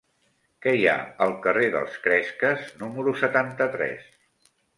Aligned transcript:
Què 0.65 0.71
hi 0.77 0.87
ha 0.91 0.95
al 1.25 1.33
carrer 1.43 1.67
dels 1.75 1.99
Cresques 2.07 2.73
número 2.81 3.15
setanta-tres? 3.27 4.51